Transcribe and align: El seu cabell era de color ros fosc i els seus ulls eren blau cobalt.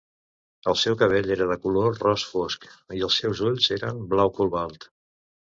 El 0.71 0.77
seu 0.83 0.95
cabell 1.01 1.29
era 1.35 1.47
de 1.51 1.57
color 1.65 1.99
ros 2.05 2.23
fosc 2.31 2.67
i 3.01 3.05
els 3.09 3.19
seus 3.25 3.45
ulls 3.51 3.71
eren 3.79 4.03
blau 4.17 4.35
cobalt. 4.41 4.91